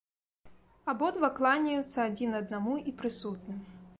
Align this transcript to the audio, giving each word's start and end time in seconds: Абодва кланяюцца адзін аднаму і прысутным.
Абодва 0.93 1.29
кланяюцца 1.41 1.97
адзін 2.07 2.31
аднаму 2.41 2.73
і 2.93 2.97
прысутным. 3.03 3.63